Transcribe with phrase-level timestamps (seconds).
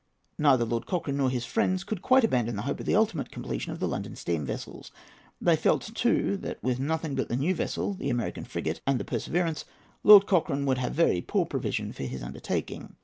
[0.39, 3.79] Neither Lord Cochrane nor his friends could quite abandon hope of the ultimate completion of
[3.79, 4.89] the London steam vessels.
[5.39, 9.05] They felt, too, that with nothing but the new vessel, the American frigate, and the
[9.05, 9.63] Perseverance,
[10.03, 12.95] Lord Cochrane would have very poor provision for his undertaking.